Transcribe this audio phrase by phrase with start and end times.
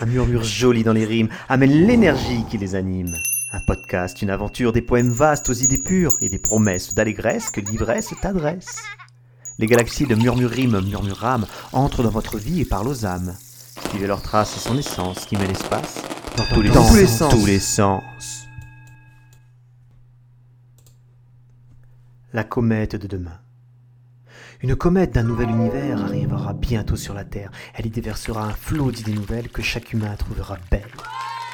[0.00, 3.14] Un murmure joli dans les rimes amène l'énergie qui les anime.
[3.52, 7.60] Un podcast, une aventure, des poèmes vastes aux idées pures et des promesses d'allégresse que
[7.60, 8.82] l'ivresse t'adresse.
[9.58, 13.36] Les galaxies de murmurime, murmurame entrent dans votre vie et parlent aux âmes.
[13.90, 16.02] Suivez leurs traces et son essence qui met l'espace
[16.36, 17.32] dans tous les, Dans sens, tous les sens.
[17.34, 18.46] tous les sens.
[22.32, 23.38] La comète de demain.
[24.64, 27.50] Une comète d'un nouvel univers arrivera bientôt sur la Terre.
[27.74, 30.80] Elle y déversera un flot d'idées nouvelles que chaque humain trouvera belles.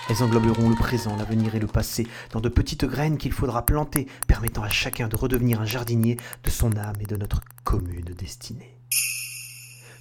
[0.08, 4.06] Elles engloberont le présent, l'avenir et le passé dans de petites graines qu'il faudra planter,
[4.28, 8.79] permettant à chacun de redevenir un jardinier de son âme et de notre commune destinée.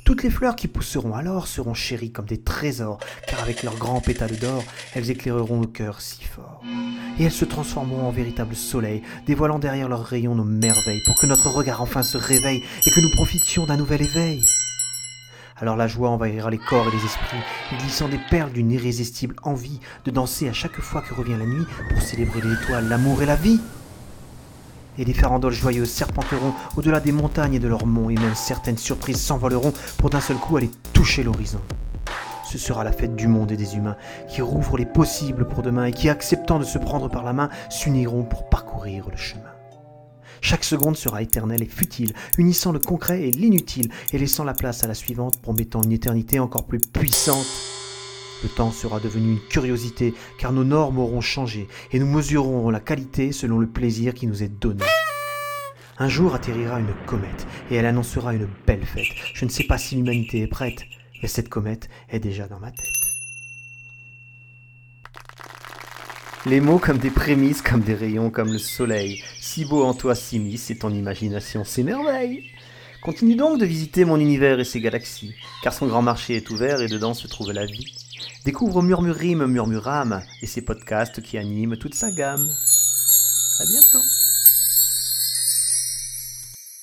[0.10, 4.02] Toutes les fleurs qui pousseront alors seront chéries comme des trésors, car avec leurs grands
[4.02, 4.64] pétales d'or,
[4.96, 6.64] elles éclaireront le cœur si fort.
[7.20, 11.28] Et elles se transformeront en véritable soleil, dévoilant derrière leurs rayons nos merveilles, pour que
[11.28, 14.42] notre regard enfin se réveille et que nous profitions d'un nouvel éveil.
[15.58, 19.80] Alors la joie envahira les corps et les esprits, glissant des perles d'une irrésistible envie
[20.06, 23.36] de danser à chaque fois que revient la nuit pour célébrer l'étoile, l'amour et la
[23.36, 23.60] vie.
[25.00, 28.78] Et des farandoles joyeuses serpenteront au-delà des montagnes et de leurs monts, et même certaines
[28.78, 31.62] surprises s'envoleront pour d'un seul coup aller toucher l'horizon.
[32.52, 33.96] Ce sera la fête du monde et des humains,
[34.28, 37.50] qui rouvrent les possibles pour demain et qui, acceptant de se prendre par la main,
[37.70, 39.54] s'uniront pour parcourir le chemin.
[40.42, 44.84] Chaque seconde sera éternelle et futile, unissant le concret et l'inutile, et laissant la place
[44.84, 47.48] à la suivante, promettant une éternité encore plus puissante.
[48.44, 52.80] Le temps sera devenu une curiosité, car nos normes auront changé, et nous mesurerons la
[52.80, 54.86] qualité selon le plaisir qui nous est donné.
[55.98, 59.08] Un jour atterrira une comète, et elle annoncera une belle fête.
[59.34, 60.84] Je ne sais pas si l'humanité est prête,
[61.22, 62.88] mais cette comète est déjà dans ma tête.
[66.46, 69.22] Les mots comme des prémices, comme des rayons, comme le soleil.
[69.42, 72.46] Si beau en toi s'immisce et ton imagination s'émerveille.
[73.02, 76.82] Continue donc de visiter mon univers et ses galaxies, car son grand marché est ouvert
[76.82, 77.99] et dedans se trouve la vie.
[78.46, 82.50] Découvre Murmurime, Murmurame et ses podcasts qui animent toute sa gamme.
[83.60, 84.06] À bientôt.